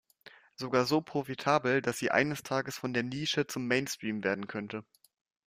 Sogar 0.55 0.87
so 0.87 0.99
profitabel, 1.03 1.83
dass 1.83 1.99
sie 1.99 2.09
eines 2.09 2.41
Tages 2.41 2.75
von 2.75 2.91
der 2.91 3.03
Nische 3.03 3.45
zum 3.45 3.67
Mainstream 3.67 4.23
werden 4.23 4.47
könnte. 4.47 4.83